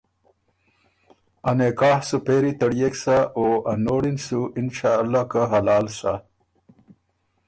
ا 1.49 1.51
نکاح 1.57 1.99
سُو 2.07 2.17
پېری 2.25 2.51
تړيېک 2.59 2.93
سَۀ 3.03 3.17
او 3.37 3.45
ا 3.71 3.73
نوړی 3.85 4.11
ن 4.15 4.17
سُو 4.25 4.39
انشأالله 4.59 5.23
که 5.31 5.41
حلال 5.51 5.85
سۀ 5.97 6.13